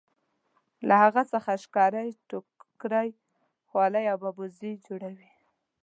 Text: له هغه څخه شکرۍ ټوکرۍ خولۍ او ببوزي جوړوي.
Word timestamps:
له 0.87 0.95
هغه 1.03 1.21
څخه 1.31 1.51
شکرۍ 1.63 2.09
ټوکرۍ 2.29 3.09
خولۍ 3.69 4.05
او 4.11 4.17
ببوزي 4.23 4.71
جوړوي. 4.85 5.29